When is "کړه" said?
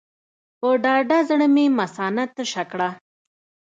2.71-2.89